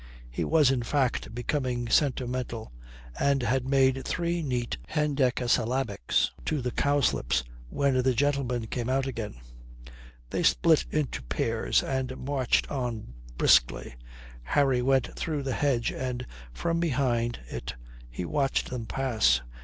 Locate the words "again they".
9.05-10.41